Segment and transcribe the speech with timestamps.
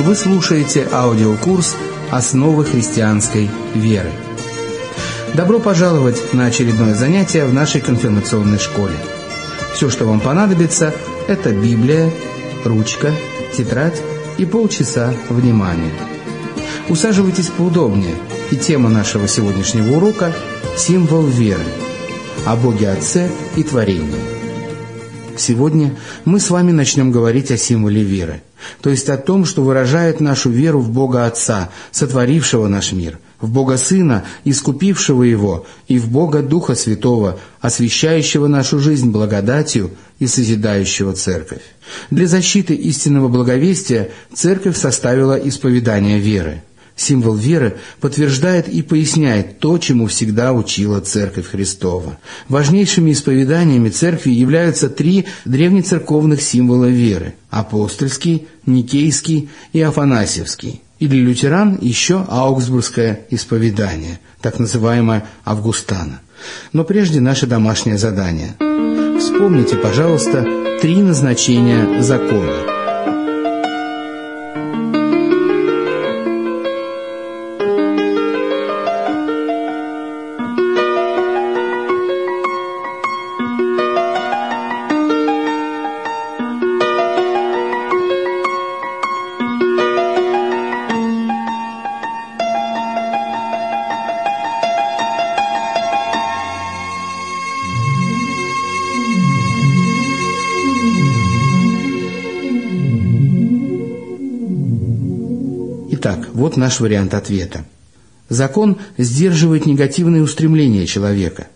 [0.00, 1.76] Вы слушаете аудиокурс
[2.10, 4.10] «Основы христианской веры».
[5.34, 8.94] Добро пожаловать на очередное занятие в нашей конфирмационной школе.
[9.74, 10.94] Все, что вам понадобится,
[11.28, 12.10] это Библия,
[12.64, 13.12] ручка,
[13.54, 14.00] тетрадь
[14.38, 15.92] и полчаса внимания.
[16.88, 18.14] Усаживайтесь поудобнее,
[18.50, 20.32] и тема нашего сегодняшнего урока–
[20.78, 21.60] символ веры,
[22.46, 24.16] о Боге Отце и творении.
[25.36, 25.94] Сегодня
[26.24, 28.40] мы с вами начнем говорить о символе веры,
[28.80, 33.50] то есть о том, что выражает нашу веру в Бога Отца, сотворившего наш мир, в
[33.50, 41.12] Бога Сына, искупившего его, и в Бога Духа Святого, освящающего нашу жизнь благодатью и созидающего
[41.14, 41.62] Церковь.
[42.10, 46.62] Для защиты истинного благовестия Церковь составила исповедание веры–
[47.00, 52.18] Символ веры подтверждает и поясняет то, чему всегда учила Церковь Христова.
[52.50, 60.82] Важнейшими исповеданиями Церкви являются три древнецерковных символа веры– апостольский, никейский и афанасьевский.
[60.98, 66.20] Или лютеран еще аугсбургское исповедание, так называемое Августана.
[66.74, 68.56] Но прежде наше домашнее задание.
[69.18, 70.46] Вспомните, пожалуйста,
[70.82, 72.76] три назначения закона–
[106.60, 107.64] наш вариант ответа.
[108.28, 111.48] Закон сдерживает негативные устремления человека.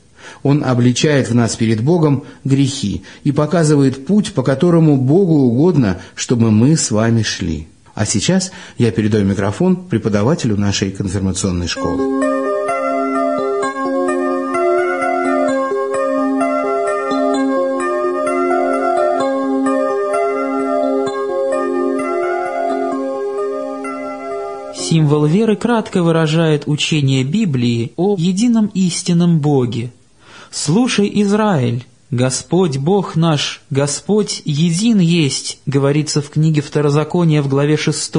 [0.42, 6.50] Он обличает в нас перед Богом грехи и показывает путь, по которому Богу угодно, чтобы
[6.50, 7.68] мы с вами шли.
[7.94, 12.33] А сейчас я передаю микрофон преподавателю нашей конфирмационной школы.
[25.24, 29.90] Символ веры кратко выражает учение Библии о едином истинном Боге.
[30.50, 38.14] «Слушай, Израиль, Господь Бог наш, Господь един есть», говорится в книге Второзакония в главе 6.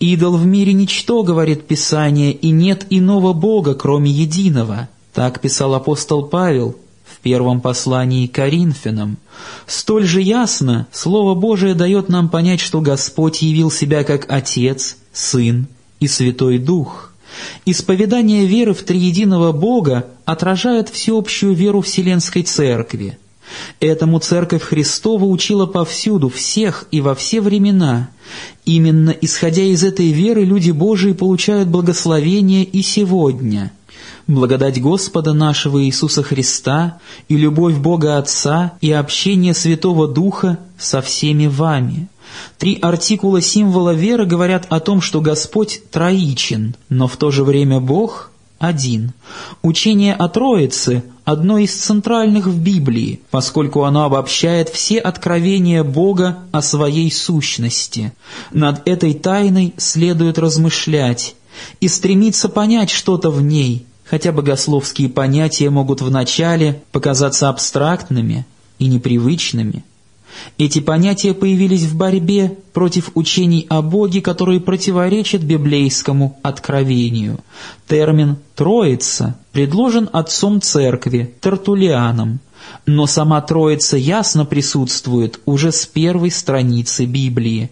[0.00, 4.88] «Идол в мире ничто», говорит Писание, «и нет иного Бога, кроме единого».
[5.12, 6.74] Так писал апостол Павел
[7.04, 9.18] в первом послании к Коринфянам.
[9.66, 15.66] Столь же ясно Слово Божие дает нам понять, что Господь явил себя как Отец– Сын
[16.02, 17.12] и Святой Дух.
[17.64, 23.18] Исповедание веры в триединого Бога отражает всеобщую веру Вселенской Церкви.
[23.78, 28.10] Этому Церковь Христова учила повсюду, всех и во все времена.
[28.64, 33.70] Именно исходя из этой веры люди Божии получают благословение и сегодня.
[34.26, 36.98] Благодать Господа нашего Иисуса Христа
[37.28, 42.08] и любовь Бога Отца и общение Святого Духа со всеми вами–
[42.58, 47.80] Три артикула символа веры говорят о том, что Господь троичен, но в то же время
[47.80, 49.12] Бог один.
[49.62, 56.62] Учение о Троице– одно из центральных в Библии, поскольку оно обобщает все откровения Бога о
[56.62, 58.12] своей сущности.
[58.52, 61.34] Над этой тайной следует размышлять
[61.80, 68.46] и стремиться понять что-то в ней, хотя богословские понятия могут вначале показаться абстрактными
[68.78, 69.84] и непривычными–
[70.58, 77.40] эти понятия появились в борьбе против учений о Боге, которые противоречат библейскому откровению.
[77.88, 82.40] Термин «троица» предложен отцом церкви, Тертулианом,
[82.86, 87.70] но сама Троица ясно присутствует уже с первой страницы Библии.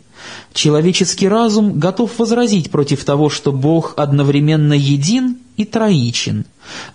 [0.53, 6.44] Человеческий разум готов возразить против того, что Бог одновременно един и троичен.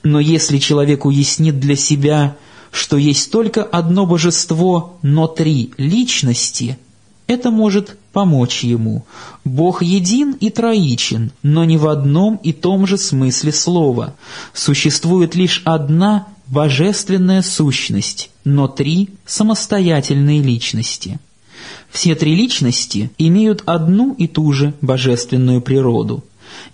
[0.03, 2.35] Но если человек уяснит для себя–
[2.75, 6.78] что есть только одно божество, но три личности,
[7.25, 9.06] это может помочь ему.
[9.45, 14.16] Бог един и троичен, но не в одном и том же смысле слова.
[14.54, 21.19] Существует лишь одна божественная сущность, но три самостоятельные личности.
[21.89, 26.25] Все три личности имеют одну и ту же божественную природу.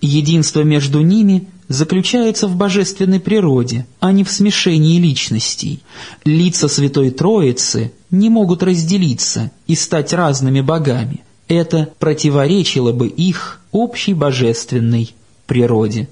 [0.02, 5.82] Единство между ними заключается в божественной природе, а не в смешении личностей.
[6.26, 11.22] Лица Святой Троицы не могут разделиться и стать разными богами.
[11.48, 15.14] Это противоречило бы их общей божественной
[15.46, 16.08] природе.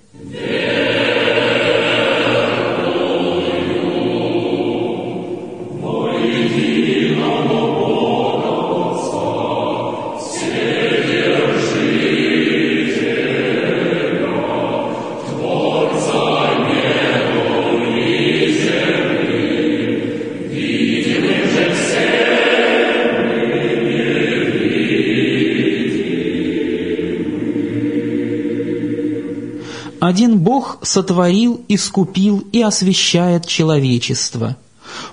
[30.10, 34.58] Один Бог сотворил, искупил и освящает человечество.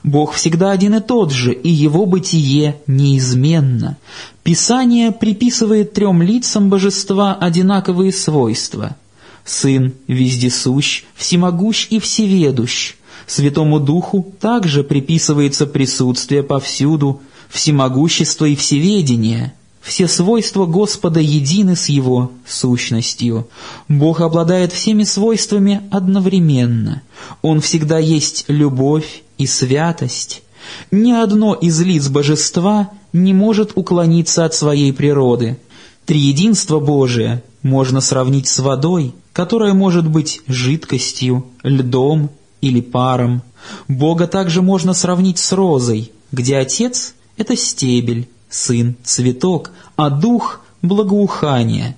[0.02, 3.98] Бог всегда один и тот же, и Его бытие неизменно.
[4.42, 8.96] Писание приписывает трем лицам божества одинаковые свойства.
[9.44, 12.94] Сын вездесущ, всемогущ и всеведущ.
[13.26, 17.20] Святому Духу также приписывается присутствие повсюду,
[17.50, 19.52] всемогущество и всеведение.
[19.86, 23.46] Все свойства Господа едины с Его сущностью.
[23.88, 27.02] Бог обладает всеми свойствами одновременно.
[27.40, 30.42] Он всегда есть любовь и святость.
[30.90, 35.56] Ни одно из лиц божества не может уклониться от своей природы.
[36.04, 42.30] Триединство Божие можно сравнить с водой, которая может быть жидкостью, льдом
[42.60, 43.42] или паром.
[43.86, 51.96] Бога также можно сравнить с розой, где Отец— это стебель, Сын— цветок, а Дух— благоухание.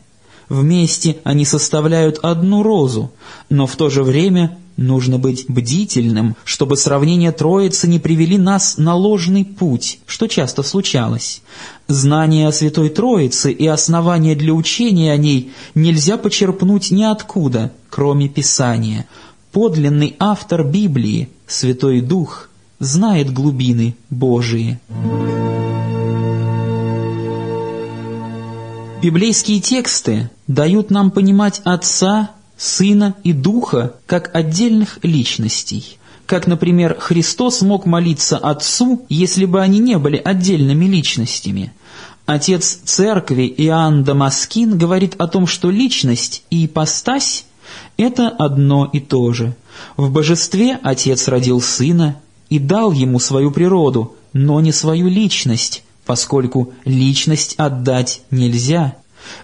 [0.49, 3.13] Вместе они составляют одну розу,
[3.51, 8.95] но в то же время нужно быть бдительным, чтобы сравнения Троицы не привели нас на
[8.95, 11.43] ложный путь, что часто случалось.
[11.89, 19.07] Знание о Святой Троице и основания для учения о ней нельзя почерпнуть ниоткуда, кроме Писания.
[19.53, 22.49] Подлинный автор Библии, Святой Дух,
[22.79, 24.79] знает глубины Божии.
[29.01, 35.99] Библейские тексты дают нам понимать Отца, Сына и Духа как отдельных личностей.
[36.27, 41.73] Как, например, Христос мог молиться Отцу, если бы они не были отдельными личностями.
[42.27, 47.45] Отец церкви Иоанн Дамаскин говорит о том, что личность и ипостась–
[47.97, 49.55] это одно и то же.
[49.97, 52.17] В божестве Отец родил Сына
[52.51, 58.97] и дал ему свою природу, но не свою личность, поскольку личность отдать нельзя.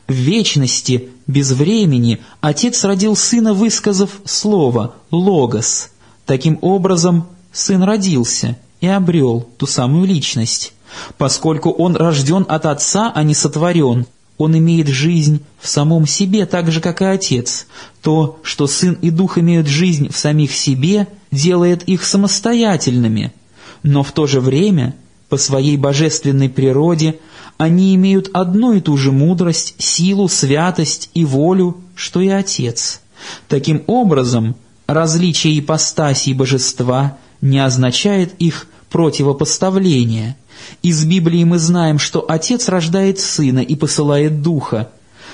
[0.09, 5.91] В вечности, без времени, Отец родил Сына, высказав слово «логос».
[6.25, 10.73] Таким образом, Сын родился и обрел ту самую личность.
[11.19, 14.07] Поскольку Он рожден от Отца, а не сотворен,
[14.39, 17.67] Он имеет жизнь в самом себе, так же, как и Отец.
[18.01, 23.35] То, что Сын и Дух имеют жизнь в самих себе, делает их самостоятельными,
[23.83, 24.95] но в то же время–
[25.35, 27.19] по своей божественной природе
[27.59, 33.01] они имеют одну и ту же мудрость, силу, святость и волю, что и Отец.
[33.49, 34.55] Таким образом,
[34.87, 40.37] различие ипостасей божества не означает их противопоставление.
[40.83, 44.91] Из Библии мы знаем, что Отец рождает Сына и посылает Духа.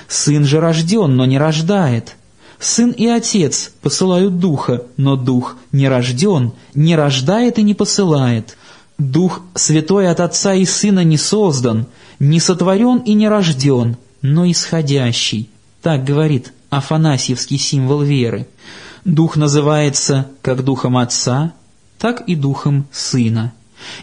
[0.08, 2.16] Сын же рожден, но не рождает.
[2.58, 8.56] Сын и Отец посылают Духа, но Дух не рожден, не рождает и не посылает.
[9.00, 11.86] Дух Святой от Отца и Сына не создан,
[12.18, 15.48] не сотворен и не рожден, но исходящий.
[15.80, 18.46] Так говорит Афанасьевский символ веры.
[19.06, 21.54] Дух называется как Духом Отца,
[21.98, 23.54] так и Духом Сына.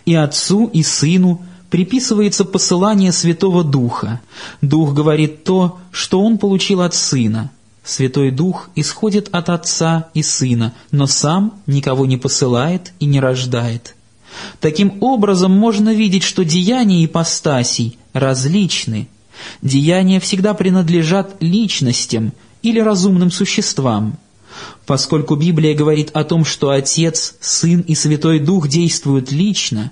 [0.05, 4.21] И Отцу, и Сыну приписывается посылание Святого Духа.
[4.61, 7.51] Дух говорит то, что Он получил от Сына.
[7.83, 13.93] Святой Дух исходит от Отца и Сына, но Сам никого не посылает и не рождает.
[14.59, 19.07] Таким образом, можно видеть, что деяния ипостасий различны.
[19.61, 24.17] Деяния всегда принадлежат личностям или разумным существам.
[24.85, 29.91] Поскольку Библия говорит о том, что Отец, Сын и Святой Дух действуют лично,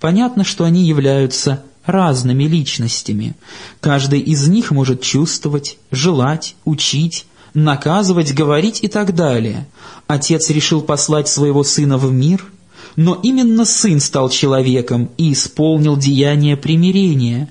[0.00, 3.36] понятно, что они являются разными личностями.
[3.80, 9.68] Каждый из них может чувствовать, желать, учить, наказывать, говорить и так далее.
[10.06, 12.46] Отец решил послать своего Сына в мир–
[12.96, 17.50] но именно Сын стал человеком и исполнил деяние примирения.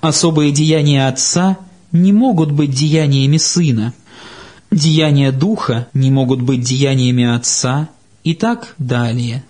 [0.00, 1.58] Особые деяния Отца
[1.92, 3.92] не могут быть деяниями Сына.
[4.70, 7.88] Деяния Духа не могут быть деяниями Отца
[8.24, 9.44] и так далее.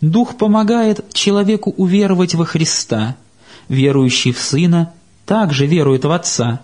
[0.00, 3.16] Дух помогает человеку уверовать во Христа.
[3.68, 4.92] Верующий в Сына
[5.24, 6.60] также верует в Отца.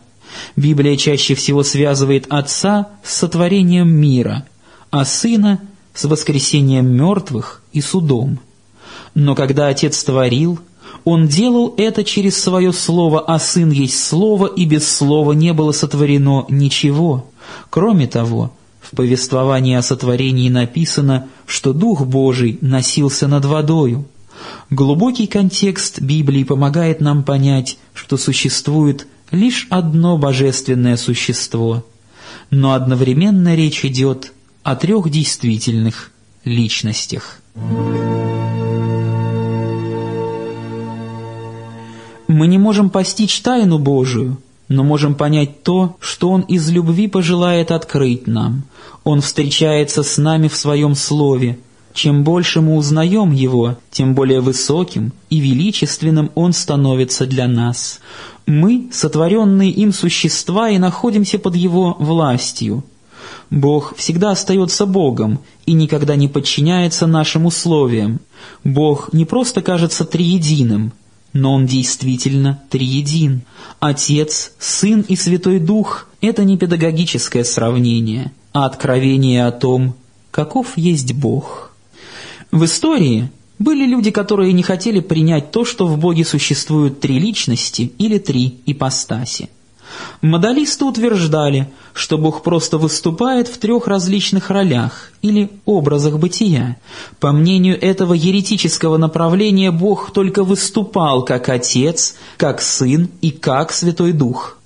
[0.56, 4.46] Библия чаще всего связывает Отца с сотворением мира,
[4.90, 5.60] а Сына–
[5.94, 8.38] с воскресением мертвых и судом.
[9.14, 10.58] Но когда Отец творил,
[11.04, 15.72] Он делал это через Свое Слово, а Сын есть Слово, и без Слова не было
[15.72, 17.26] сотворено ничего.
[17.70, 24.06] Кроме того, в повествовании о сотворении написано, что Дух Божий носился над водою.
[24.70, 31.84] Глубокий контекст Библии помогает нам понять, что существует лишь одно божественное существо,
[32.50, 36.10] но одновременно речь идет о трех действительных
[36.44, 37.41] личностях.
[42.28, 47.70] Мы не можем постичь тайну Божию, но можем понять то, что Он из любви пожелает
[47.70, 48.64] открыть нам.
[49.04, 51.58] Он встречается с нами в Своем Слове.
[51.92, 58.00] Чем больше мы узнаем Его, тем более высоким и величественным Он становится для нас.
[58.46, 62.82] Мы– сотворенные им существа и находимся под Его властью.
[63.52, 68.20] Бог всегда остается Богом и никогда не подчиняется нашим условиям.
[68.64, 70.92] Бог не просто кажется триединым–
[71.32, 73.42] но Он действительно триедин.
[73.80, 79.94] Отец, Сын и Святой Дух– это не педагогическое сравнение, а откровение о том,
[80.30, 81.72] каков есть Бог.
[82.50, 87.92] В истории были люди, которые не хотели принять то, что в Боге существуют три личности
[87.96, 89.48] или три ипостаси.
[90.20, 96.76] Модалисты утверждали, что Бог просто выступает в трех различных ролях или образах бытия.
[97.20, 104.12] По мнению этого еретического направления, Бог только выступал как Отец, как Сын и как Святой
[104.12, 104.58] Дух.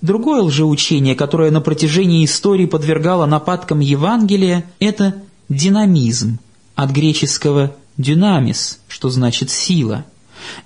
[0.00, 5.16] Другое лжеучение, которое на протяжении истории подвергало нападкам Евангелия, это
[5.48, 6.38] динамизм,
[6.74, 10.04] от греческого «дюнамис», что значит «сила».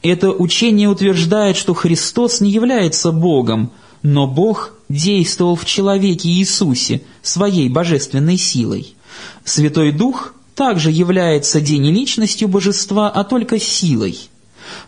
[0.02, 3.73] Это учение утверждает, что Христос не является Богом,
[4.04, 8.94] но Бог действовал в человеке Иисусе своей божественной силой.
[9.44, 14.18] Святой Дух также является не личностью божества, а только силой.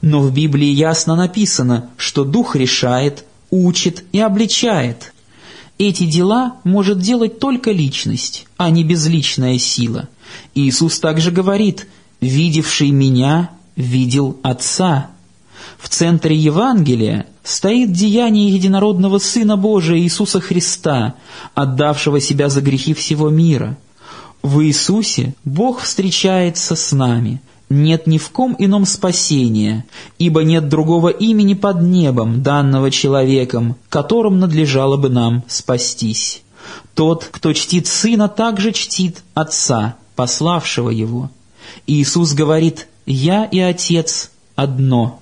[0.03, 5.15] Но в Библии ясно написано, что Дух решает, учит и обличает.
[5.79, 10.11] Эти дела может делать только личность, а не безличная сила.
[10.55, 11.87] Иисус также говорит
[12.21, 15.11] «Видевший Меня, видел Отца».
[15.79, 21.15] В центре Евангелия стоит деяние единородного Сына Божия Иисуса Христа,
[21.55, 23.79] отдавшего себя за грехи всего мира.
[24.43, 27.41] В Иисусе Бог встречается с нами.
[27.69, 29.87] Нет ни в ком ином спасения,
[30.19, 36.43] ибо нет другого имени под небом, данного человеком, которым надлежало бы нам спастись.
[36.95, 41.31] Тот, кто чтит Сына, также чтит Отца, пославшего Его.
[41.87, 45.21] Иисус говорит «Я и Отец одно».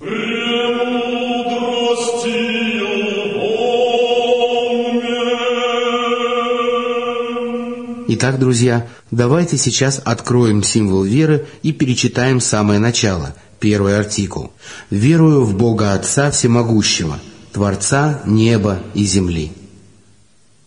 [8.17, 14.53] Итак, друзья, давайте сейчас откроем символ веры и перечитаем самое начало, первый артикул.
[14.89, 17.19] «Верую в Бога Отца Всемогущего,
[17.53, 19.51] Творца неба и земли».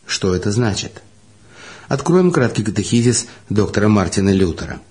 [0.05, 1.01] Что это значит?
[1.87, 4.81] Откроем краткий катехизис доктора Мартина Лютера.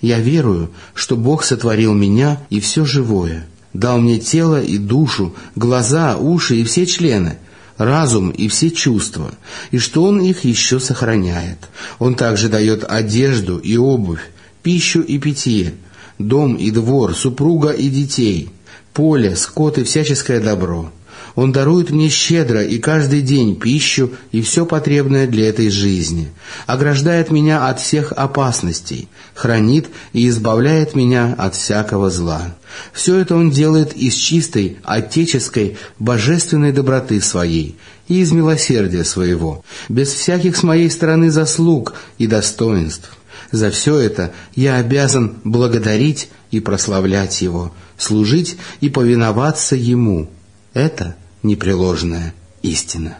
[0.00, 6.16] «Я верую, что Бог сотворил меня и все живое, дал мне тело и душу, глаза,
[6.16, 7.38] уши и все члены–
[7.80, 9.32] разум и все чувства,
[9.70, 11.58] и что Он их еще сохраняет.
[11.98, 14.30] Он также дает одежду и обувь,
[14.62, 15.74] пищу и питье,
[16.18, 18.50] дом и двор, супруга и детей,
[18.92, 20.92] поле, скот и всяческое добро.
[21.34, 26.30] Он дарует мне щедро и каждый день пищу и все потребное для этой жизни,
[26.66, 32.56] ограждает меня от всех опасностей, хранит и избавляет меня от всякого зла.
[32.92, 37.76] Все это Он делает из чистой, отеческой, божественной доброты своей
[38.08, 43.10] и из милосердия своего, без всяких с моей стороны заслуг и достоинств.
[43.52, 50.28] За все это я обязан благодарить и прославлять Его, служить и повиноваться Ему.
[50.72, 53.18] Это непреложная истина.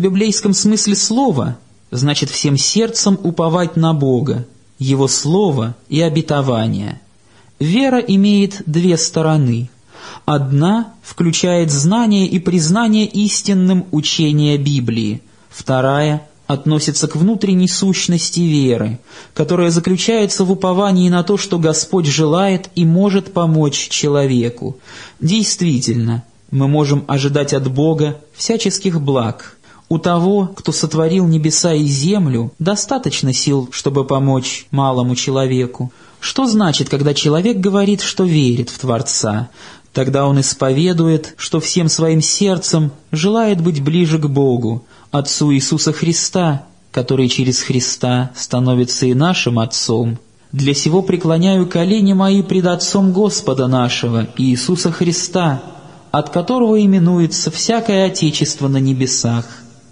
[0.00, 1.58] Библейском смысле слова
[1.90, 4.46] значит всем сердцем уповать на Бога,
[4.78, 7.00] Его Слово и обетование.
[7.58, 9.70] Вера имеет две стороны.
[10.24, 18.98] Одна включает знание и признание истинным учения Библии, вторая относится к внутренней сущности веры,
[19.34, 24.78] которая заключается в уповании на то, что Господь желает и может помочь человеку.
[25.20, 29.58] Действительно, мы можем ожидать от Бога всяческих благ.
[29.92, 35.90] У того, кто сотворил небеса и землю, достаточно сил, чтобы помочь малому человеку.
[36.20, 39.50] Что значит, когда человек говорит, что верит в Творца?
[39.92, 46.66] Тогда он исповедует, что всем своим сердцем желает быть ближе к Богу, Отцу Иисуса Христа,
[46.92, 50.18] который через Христа становится и нашим Отцом.
[50.52, 55.60] Для сего преклоняю колени мои пред Отцом Господа нашего, Иисуса Христа,
[56.12, 59.46] от которого именуется всякое Отечество на небесах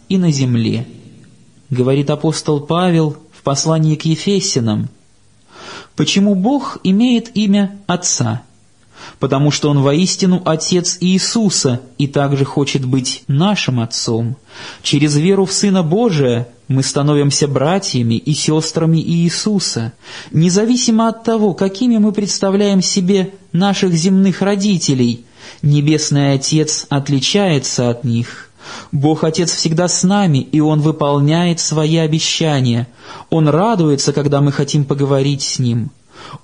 [0.08, 0.86] и на земле.
[1.70, 4.88] Говорит апостол Павел в послании к Ефесянам,
[5.96, 8.42] «Почему Бог имеет имя Отца?»
[9.18, 14.36] потому что Он воистину Отец Иисуса и также хочет быть нашим Отцом.
[14.82, 19.92] Через веру в Сына Божия мы становимся братьями и сестрами Иисуса,
[20.30, 25.24] независимо от того, какими мы представляем себе наших земных родителей.
[25.62, 28.47] Небесный Отец отличается от них.
[28.92, 32.88] Бог Отец всегда с нами, и Он выполняет свои обещания.
[33.30, 35.90] Он радуется, когда мы хотим поговорить с Ним.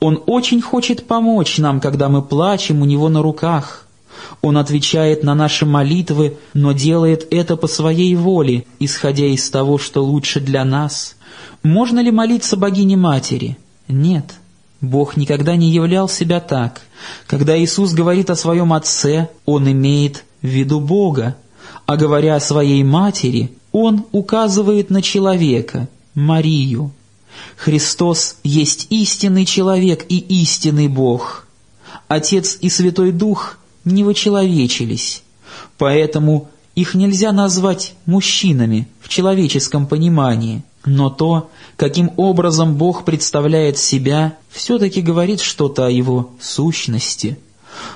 [0.01, 3.87] Он очень хочет помочь нам, когда мы плачем у Него на руках.
[4.43, 10.05] Он отвечает на наши молитвы, но делает это по своей воле, исходя из того, что
[10.05, 11.17] лучше для нас.
[11.63, 13.59] Можно ли молиться богине-матери?
[13.89, 14.35] Нет.
[14.81, 16.83] Бог никогда не являл себя так.
[17.27, 21.37] Когда Иисус говорит о своем Отце, Он имеет в виду Бога,
[21.87, 26.93] а говоря о своей матери, Он указывает на человека, Марию.
[27.57, 31.47] Христос есть истинный человек и истинный Бог.
[32.09, 35.23] Отец и Святой Дух не вычеловечились,
[35.79, 44.37] поэтому их нельзя назвать мужчинами в человеческом понимании, но то, каким образом Бог представляет себя,
[44.51, 47.39] все-таки говорит что-то о Его сущности.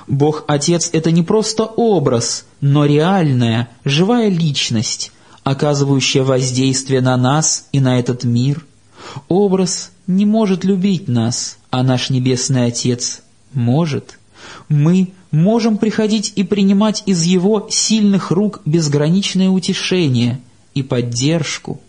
[0.07, 5.11] Бог-Отец— это не просто образ, но реальная, живая личность,
[5.43, 8.65] оказывающая воздействие на нас и на этот мир–
[9.27, 13.21] Образ не может любить нас, а наш Небесный Отец
[13.53, 14.19] может.
[14.67, 20.41] Мы можем приходить и принимать из Его сильных рук безграничное утешение
[20.73, 21.79] и поддержку.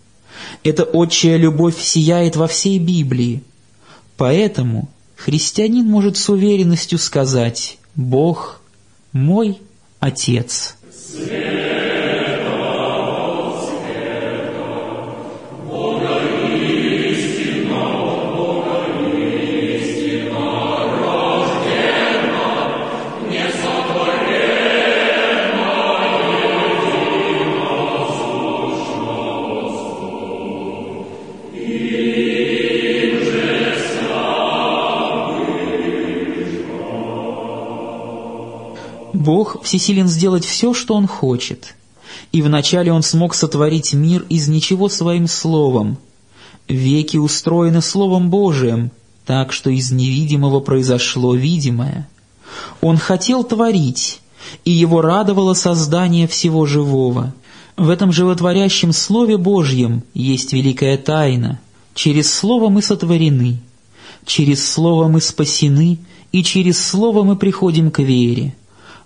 [0.63, 3.43] Эта отчая любовь сияет во всей Библии.
[4.17, 8.61] Поэтому христианин может с уверенностью сказать «Бог–
[9.11, 9.61] мой
[9.99, 10.77] Отец».
[10.91, 11.50] Свет.
[39.13, 41.75] Бог всесилен сделать все, что Он хочет.
[42.31, 45.97] И вначале Он смог сотворить мир из ничего Своим Словом.
[46.67, 48.91] Веки устроены Словом Божиим,
[49.25, 52.07] так что из невидимого произошло видимое.
[52.81, 54.21] Он хотел творить,
[54.65, 57.33] и его радовало создание всего живого.
[57.77, 61.59] В этом животворящем Слове Божьем есть великая тайна.
[61.93, 63.59] Через Слово мы сотворены,
[64.25, 65.99] через Слово мы спасены,
[66.31, 68.53] и через Слово мы приходим к вере.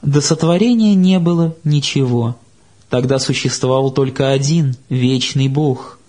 [0.02, 2.36] До сотворения не было ничего.
[2.90, 6.00] Тогда существовал только один, вечный Бог.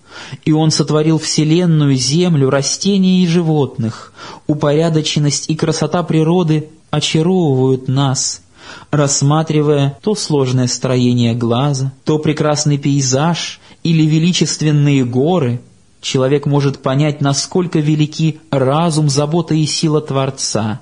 [0.44, 4.12] И Он сотворил вселенную, землю, растения и животных.
[4.46, 8.42] Упорядоченность и красота природы очаровывают нас,
[8.90, 15.60] рассматривая то сложное строение глаза, то прекрасный пейзаж или величественные горы–
[16.06, 20.80] человек может понять, насколько велики разум, забота и сила Творца.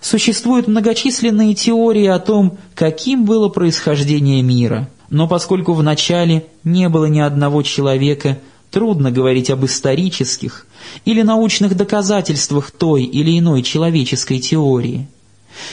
[0.00, 4.88] Существуют многочисленные теории о том, каким было происхождение мира.
[5.08, 8.38] Но поскольку в начале не было ни одного человека,
[8.70, 10.66] трудно говорить об исторических
[11.04, 15.08] или научных доказательствах той или иной человеческой теории.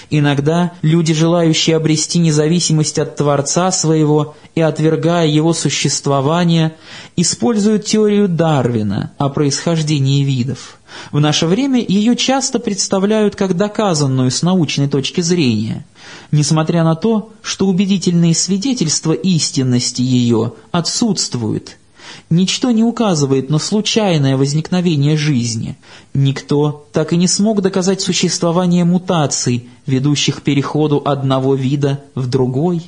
[0.09, 6.75] Иногда люди, желающие обрести независимость от Творца своего и отвергая его существование,
[7.15, 10.77] используют теорию Дарвина о происхождении видов.
[11.11, 15.85] В наше время ее часто представляют как доказанную с научной точки зрения,
[16.31, 21.77] несмотря на то, что убедительные свидетельства истинности ее отсутствуют–
[22.29, 25.77] Ничто не указывает на случайное возникновение жизни.
[26.13, 32.81] Никто так и не смог доказать существование мутаций, ведущих к переходу одного вида в другой.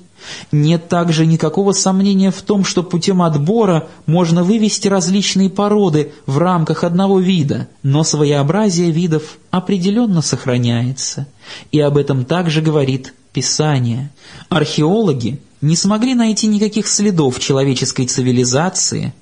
[0.51, 6.83] Нет также никакого сомнения в том, что путем отбора можно вывести различные породы в рамках
[6.83, 11.27] одного вида, но своеобразие видов определенно сохраняется.
[11.71, 14.11] И об этом также говорит Писание.
[14.49, 19.13] Археологи не смогли найти никаких следов человеческой цивилизации,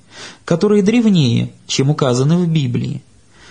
[0.45, 3.01] которые древнее, чем указаны в Библии.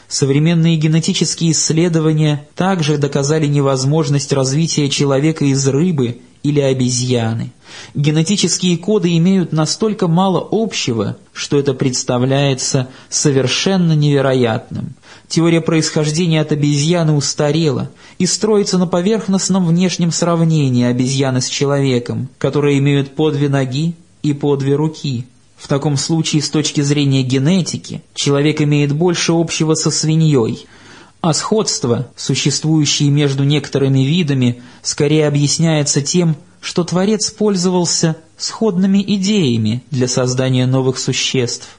[0.09, 7.53] Современные генетические исследования также доказали невозможность развития человека из рыбы или обезьяны.
[7.95, 14.95] Генетические коды имеют настолько мало общего, что это представляется совершенно невероятным.
[15.33, 22.79] Теория происхождения от обезьяны устарела и строится на поверхностном внешнем сравнении обезьяны с человеком, которые
[22.81, 25.25] имеют по две ноги и по две руки.
[25.57, 30.67] В таком случае, с точки зрения генетики, человек имеет больше общего со свиньей–
[31.23, 40.09] а сходство, существующее между некоторыми видами, скорее объясняется тем, что Творец пользовался сходными идеями для
[40.09, 41.79] создания новых существ.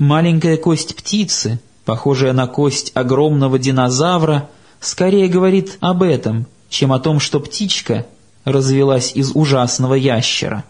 [0.00, 4.48] Маленькая кость птицы, похожая на кость огромного динозавра,
[4.78, 8.06] скорее говорит об этом, чем о том, что птичка
[8.44, 10.62] развелась из ужасного ящера.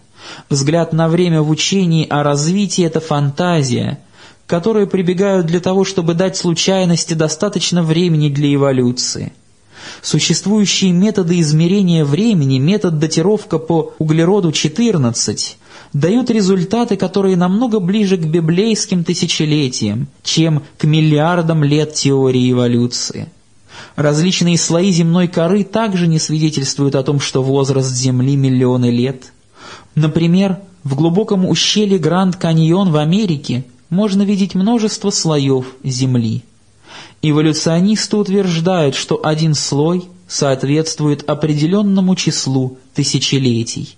[0.48, 3.98] Взгляд на время в учении о развитии– это фантазия–
[4.46, 9.32] которые прибегают для того, чтобы дать случайности достаточно времени для эволюции.
[10.02, 15.56] Существующие методы измерения времени, метод датировка по углероду-14,
[15.92, 23.28] дают результаты, которые намного ближе к библейским тысячелетиям, чем к миллиардам лет теории эволюции.
[23.96, 29.32] Различные слои земной коры также не свидетельствуют о том, что возраст Земли миллионы лет.
[29.94, 36.42] Например, в глубоком ущелье Гранд-Каньон в Америке можно видеть множество слоев Земли.
[37.22, 43.96] Эволюционисты утверждают, что один слой соответствует определенному числу тысячелетий.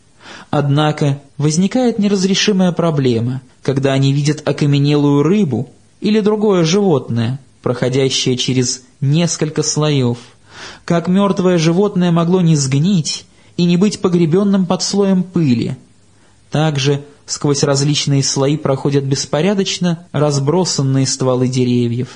[0.53, 5.71] Однако возникает неразрешимая проблема, когда они видят окаменелую рыбу
[6.03, 10.19] или другое животное, проходящее через несколько слоев.
[10.85, 13.25] Как мертвое животное могло не сгнить
[13.57, 15.79] и не быть погребенным под слоем пыли.
[16.51, 22.09] Также Сквозь различные слои проходят беспорядочно разбросанные стволы деревьев.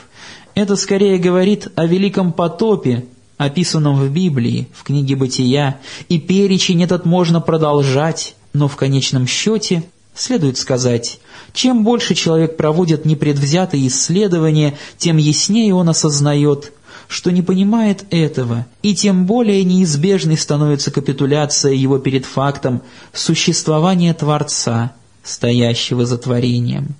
[0.55, 3.07] Это скорее говорит о великом потопе,
[3.38, 9.85] описанном в Библии, в книге «Бытия», и перечень этот можно продолжать, но в конечном счете
[10.14, 11.20] следует сказать,
[11.53, 16.72] чем больше человек проводит непредвзятые исследования, тем яснее он осознает,
[17.09, 24.92] что не понимает этого, и тем более неизбежной становится капитуляция его перед фактом существования Творца,
[25.22, 26.94] стоящего за творением.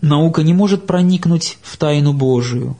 [0.00, 2.76] Наука не может проникнуть в тайну Божию.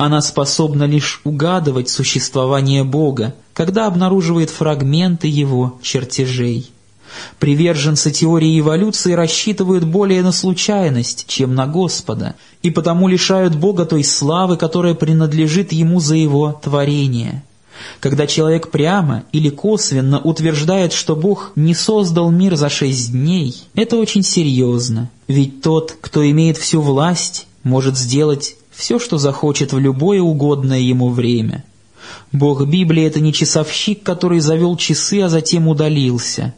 [0.00, 6.70] Она способна лишь угадывать существование Бога, когда обнаруживает фрагменты Его чертежей.
[7.38, 14.02] Приверженцы теории эволюции рассчитывают более на случайность, чем на Господа, и потому лишают Бога той
[14.02, 17.42] славы, которая принадлежит Ему за Его творение.
[18.00, 23.98] Когда человек прямо или косвенно утверждает, что Бог не создал мир за шесть дней, это
[23.98, 30.22] очень серьезно, ведь тот, кто имеет всю власть, может сделать все, что захочет в любое
[30.22, 31.64] угодное ему время.
[32.32, 36.54] Бог Библии– это не часовщик, который завел часы, а затем удалился.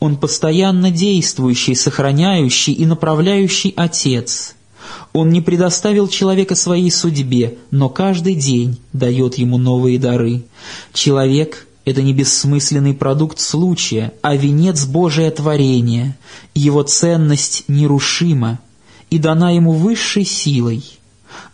[0.00, 4.56] Он постоянно действующий, сохраняющий и направляющий Отец.
[5.12, 10.42] Он не предоставил человека своей судьбе, но каждый день дает ему новые дары.
[10.92, 16.18] Человек– это не бессмысленный продукт случая, а венец Божия творения.
[16.54, 18.58] Его ценность нерушима
[19.10, 20.82] и дана ему высшей силой.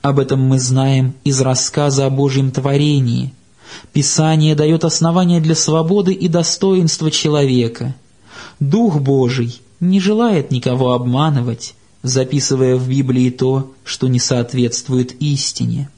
[0.08, 3.32] Об этом мы знаем из рассказа о Божьем творении.
[3.92, 7.94] Писание дает основания для свободы и достоинства человека–
[8.60, 15.88] Дух Божий не желает никого обманывать, записывая в Библии то, что не соответствует истине.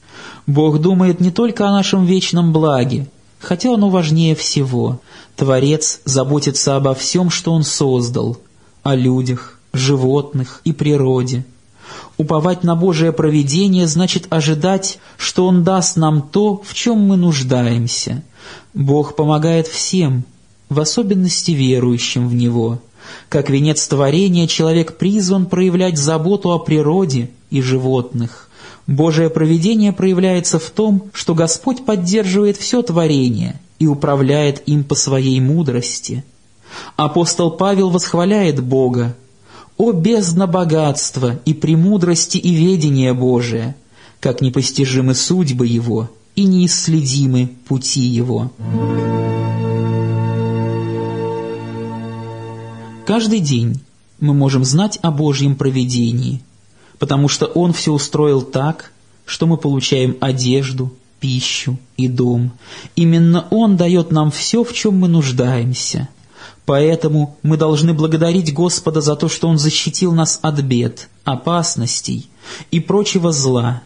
[0.45, 3.07] Бог думает не только о нашем вечном благе,
[3.39, 4.99] хотя оно важнее всего.
[5.35, 8.37] Творец заботится обо всем, что Он создал,
[8.83, 11.43] о людях, животных и природе.
[12.21, 18.21] Уповать на Божие провидение значит ожидать, что Он даст нам то, в чем мы нуждаемся.
[18.75, 20.23] Бог помогает всем,
[20.69, 22.77] в особенности верующим в Него.
[23.27, 28.49] Как венец творения человек призван проявлять заботу о природе и животных.
[28.85, 35.39] Божие провидение проявляется в том, что Господь поддерживает все творение и управляет им по своей
[35.39, 36.23] мудрости.
[36.97, 39.15] Апостол Павел восхваляет Бога.
[39.81, 43.75] «О бездна богатства и премудрости и ведения Божия,
[44.19, 48.51] как непостижимы судьбы Его и неисследимы пути Его».
[53.07, 53.79] Каждый день
[54.19, 56.43] мы можем знать о Божьем провидении,
[56.99, 58.91] потому что Он все устроил так,
[59.25, 62.51] что мы получаем одежду, пищу и дом.
[62.95, 66.07] Именно Он дает нам все, в чем мы нуждаемся.
[66.71, 72.29] Поэтому мы должны благодарить Господа за то, что Он защитил нас от бед, опасностей
[72.71, 73.81] и прочего зла.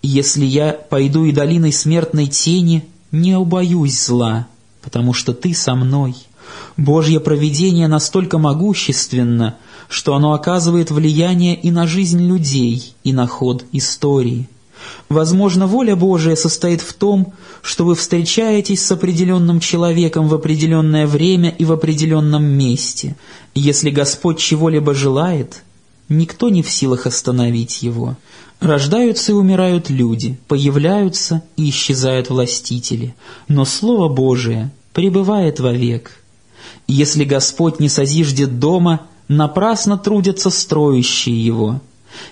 [0.00, 4.46] Если я пойду и долиной смертной тени, не убоюсь зла,
[4.80, 6.14] потому что ты со мной.
[6.78, 9.56] Божье провидение настолько могущественно,
[9.90, 14.48] что оно оказывает влияние и на жизнь людей, и на ход истории.
[15.08, 21.50] Возможно, воля Божия состоит в том, что вы встречаетесь с определенным человеком в определенное время
[21.50, 23.16] и в определенном месте.
[23.54, 25.62] Если Господь чего-либо желает,
[26.08, 28.16] никто не в силах остановить его.
[28.60, 33.14] Рождаются и умирают люди, появляются и исчезают властители,
[33.48, 36.22] но Слово Божие пребывает вовек.
[36.86, 41.80] Если Господь не созиждет дома, напрасно трудятся строящие его.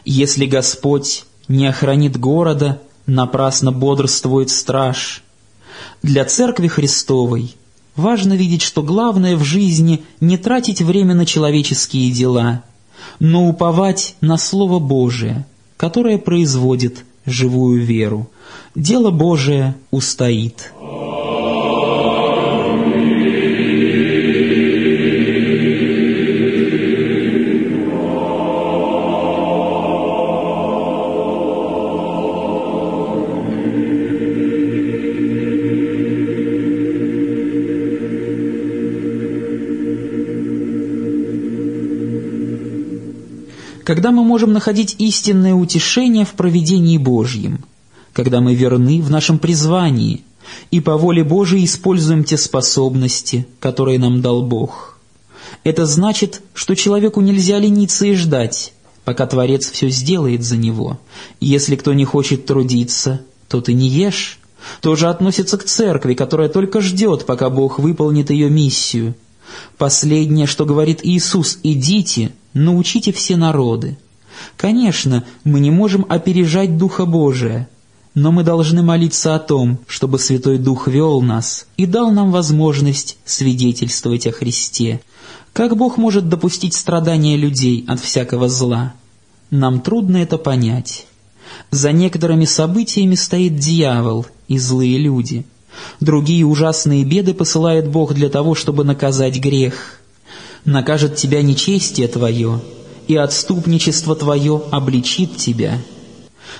[0.05, 5.23] Если Господь не охранит города, напрасно бодрствует страж.
[6.03, 7.57] Для Церкви Христовой
[7.97, 12.63] важно видеть, что главное в жизни не тратить время на человеческие дела,
[13.19, 18.29] но уповать на Слово Божие, которое производит живую веру.
[18.75, 20.73] Дело Божие устоит.
[43.89, 47.65] Когда мы можем находить истинное утешение в провидении Божьем,
[48.13, 50.25] когда мы верны в нашем призвании
[50.71, 54.99] и по воле Божией используем те способности, которые нам дал Бог.
[55.65, 58.75] Это значит, что человеку нельзя лениться и ждать,
[59.07, 61.01] пока Творец все сделает за него.
[61.41, 64.39] Если кто не хочет трудиться, то ты не ешь.
[64.83, 69.15] Тоже относится к церкви, которая только ждет, пока Бог выполнит ее миссию.
[69.79, 73.97] Последнее, что говорит Иисус, «Идите, научите все народы».
[74.57, 77.69] Конечно, мы не можем опережать Духа Божия,
[78.15, 83.17] но мы должны молиться о том, чтобы Святой Дух вел нас и дал нам возможность
[83.25, 85.01] свидетельствовать о Христе.
[85.53, 88.95] Как Бог может допустить страдания людей от всякого зла?
[89.51, 91.07] Нам трудно это понять.
[91.71, 95.45] За некоторыми событиями стоит дьявол и злые люди.
[96.01, 99.98] Другие ужасные беды посылает Бог для того, чтобы наказать грех.
[100.65, 102.61] Накажет тебя нечестие твое,
[103.07, 105.79] и отступничество твое обличит тебя.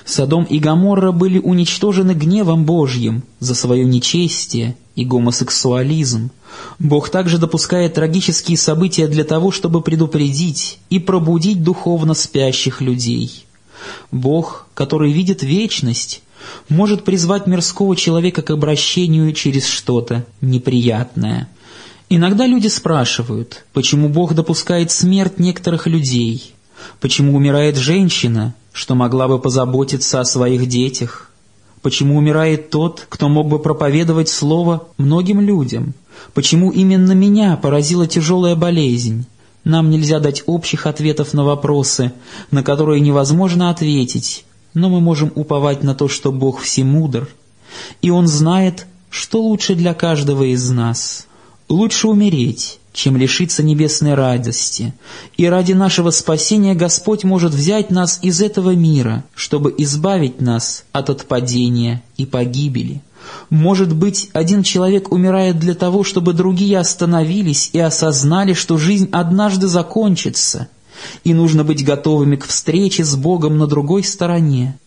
[0.05, 6.31] Содом и Гоморра были уничтожены гневом Божьим за свое нечестие и гомосексуализм.
[6.79, 13.45] Бог также допускает трагические события для того, чтобы предупредить и пробудить духовно спящих людей.
[14.11, 16.21] Бог, который видит вечность,
[16.69, 21.49] может призвать мирского человека к обращению через что-то неприятное–
[22.11, 26.55] Иногда люди спрашивают, почему Бог допускает смерть некоторых людей,
[26.99, 31.29] почему умирает женщина, что могла бы позаботиться о своих детях,
[31.83, 35.93] почему умирает тот, кто мог бы проповедовать Слово многим людям,
[36.33, 39.27] почему именно меня поразила тяжелая болезнь.
[39.63, 42.11] Нам нельзя дать общих ответов на вопросы,
[42.49, 47.29] на которые невозможно ответить, но мы можем уповать на то, что Бог всемудр,
[48.01, 51.28] и Он знает, что лучше для каждого из нас».
[51.69, 54.95] Лучше умереть, чем лишиться небесной радости,
[55.37, 61.11] и ради нашего спасения Господь может взять нас из этого мира, чтобы избавить нас от
[61.11, 63.03] отпадения и погибели.
[63.51, 69.67] Может быть, один человек умирает для того, чтобы другие остановились и осознали, что жизнь однажды
[69.67, 70.69] закончится,
[71.23, 74.79] и нужно быть готовыми к встрече с Богом на другой стороне.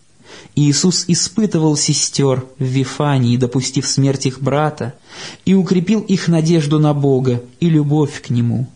[0.55, 4.94] Иисус испытывал сестер в Вифании, допустив смерть их брата,
[5.44, 8.66] и укрепил их надежду на Бога и любовь к Нему.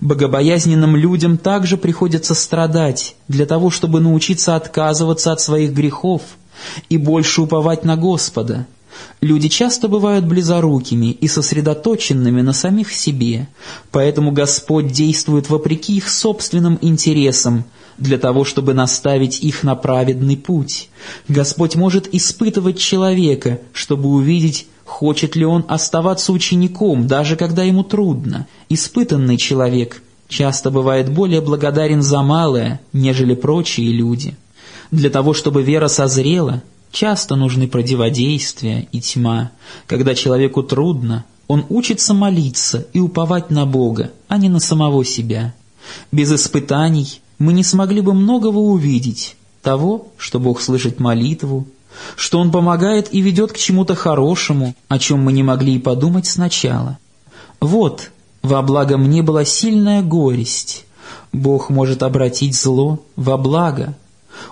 [0.00, 6.22] Богобоязненным людям также приходится страдать для того, чтобы научиться отказываться от своих грехов
[6.88, 8.66] и больше уповать на Господа.
[9.20, 13.48] Люди часто бывают близорукими и сосредоточенными на самих себе,
[13.90, 17.64] поэтому Господь действует вопреки их собственным интересам–
[18.00, 20.88] для того, чтобы наставить их на праведный путь.
[21.28, 28.48] Господь может испытывать человека, чтобы увидеть, хочет ли он оставаться учеником, даже когда ему трудно.
[28.68, 34.36] Испытанный человек часто бывает более благодарен за малое, нежели прочие люди.
[34.90, 39.52] Для того, чтобы вера созрела, часто нужны противодействия и тьма.
[39.86, 45.54] Когда человеку трудно, он учится молиться и уповать на Бога, а не на самого себя.
[46.12, 51.66] Без испытаний мы не смогли бы многого увидеть, того, что Бог слышит молитву,
[52.14, 56.26] что Он помогает и ведет к чему-то хорошему, о чем мы не могли и подумать
[56.26, 56.98] сначала.
[57.60, 58.10] Вот,
[58.42, 60.84] во благо мне была сильная горесть.
[61.32, 63.96] Бог может обратить зло во благо.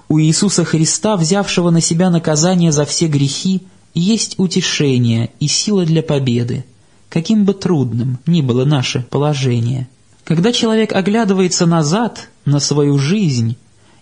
[0.09, 3.62] У Иисуса Христа, взявшего на себя наказание за все грехи,
[3.94, 6.64] есть утешение и сила для победы,
[7.09, 9.88] каким бы трудным ни было наше положение.
[10.28, 13.56] Когда человек оглядывается назад на свою жизнь,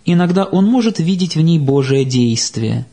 [0.04, 2.84] иногда он может видеть в ней Божие действие.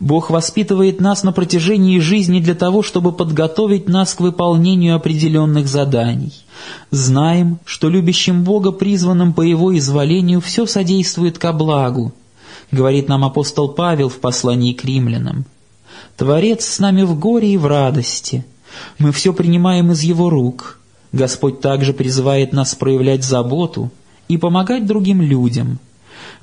[0.00, 6.32] Бог воспитывает нас на протяжении жизни для того, чтобы подготовить нас к выполнению определенных заданий.
[6.90, 12.14] Знаем, что любящим Бога, призванным по Его изволению, все содействует ко благу,
[12.72, 15.44] говорит нам апостол Павел в послании к римлянам.
[16.16, 18.42] Творец с нами в горе и в радости.
[18.96, 20.78] Мы все принимаем из Его рук.
[21.14, 23.90] Господь также призывает нас проявлять заботу
[24.28, 25.78] и помогать другим людям.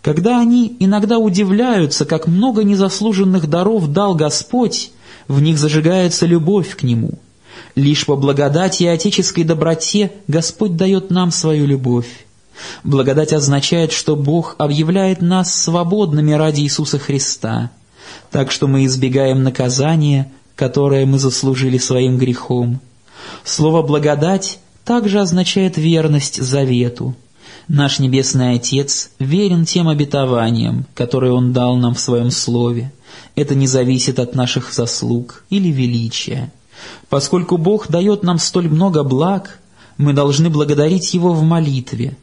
[0.01, 4.91] Когда они иногда удивляются, как много незаслуженных даров дал Господь,
[5.27, 7.11] в них зажигается любовь к Нему.
[7.75, 12.25] Лишь по благодати и отеческой доброте Господь дает нам свою любовь.
[12.83, 17.71] Благодать означает, что Бог объявляет нас свободными ради Иисуса Христа–
[18.29, 22.79] так что мы избегаем наказания, которое мы заслужили своим грехом.
[23.43, 27.15] Слово «благодать» также означает верность завету.
[27.67, 32.91] Наш Небесный Отец верен тем обетованиям, которые Он дал нам в Своем Слове.
[33.35, 36.51] Это не зависит от наших заслуг или величия.
[37.09, 39.59] Поскольку Бог дает нам столь много благ,
[39.97, 42.17] мы должны благодарить Его в молитве.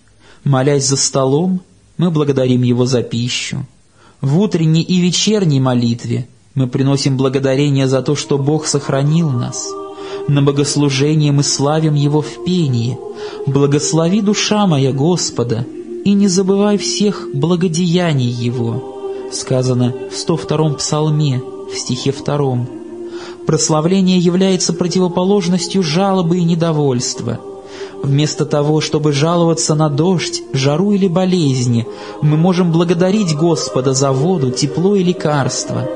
[0.45, 1.61] Молясь за столом,
[1.97, 3.67] мы благодарим Его за пищу.
[4.21, 9.69] В утренней и вечерней молитве мы приносим благодарение за то, что Бог сохранил нас.
[10.29, 12.99] На богослужении мы славим Его в пении.
[13.47, 15.67] «Благослови, душа моя, Господа,
[16.05, 21.43] и не забывай всех благодеяний Его», сказано в 102-м псалме,
[21.73, 22.67] в стихе 2.
[23.47, 27.41] Прославление является противоположностью жалобы и недовольства–
[28.03, 31.87] Вместо того, чтобы жаловаться на дождь, жару или болезни,
[32.23, 35.89] мы можем благодарить Господа за воду, тепло и лекарство.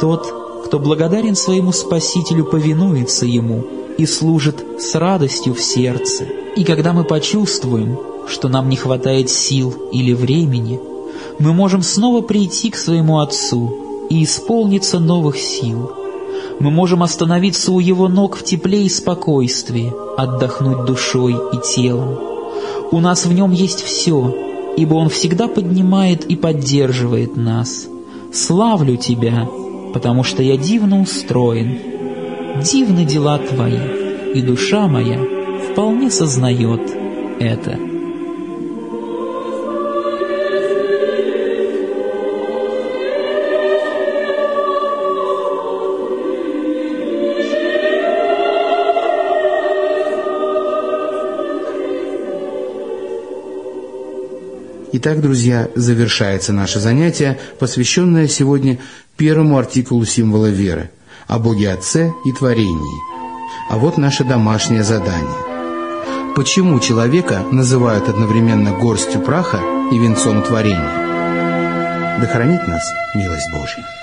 [0.00, 0.32] Тот,
[0.70, 3.64] кто благодарен своему Спасителю, повинуется Ему
[3.98, 6.26] и служит с радостью в сердце.
[6.54, 10.78] И когда мы почувствуем, что нам не хватает сил или времени,
[11.40, 15.90] мы можем снова прийти к своему Отцу и исполниться новых сил–
[16.60, 22.18] мы можем остановиться у Его ног в тепле и спокойствии, отдохнуть душой и телом.
[22.92, 27.88] У нас в Нем есть все, ибо Он всегда поднимает и поддерживает нас.
[28.30, 29.48] Славлю Тебя,
[29.92, 31.78] потому что я дивно устроен.
[32.62, 35.18] Дивны дела Твои, и душа моя
[35.72, 36.82] вполне сознает
[37.38, 37.90] это».
[55.02, 58.78] Итак, друзья, завершается наше занятие, посвященное сегодня
[59.20, 60.90] первому артикулу символа веры–
[61.28, 63.02] о Боге Отце и творении.
[63.68, 66.32] А вот наше домашнее задание.
[66.34, 69.60] Почему человека называют одновременно горстью праха
[69.92, 72.18] и венцом творения?
[72.18, 72.82] Да хранит нас
[73.14, 73.99] милость Божья.